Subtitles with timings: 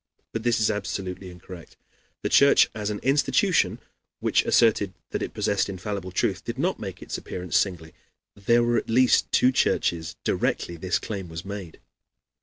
[0.31, 1.77] But this is absolutely incorrect.
[2.23, 3.77] The Church, as an institution
[4.19, 7.93] which asserted that it possessed infallible truth, did not make its appearance singly;
[8.35, 11.79] there were at least two churches directly this claim was made.